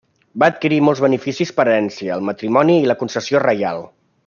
[0.43, 3.87] Va adquirir molts beneficis per herència, el matrimoni i la concessió reial.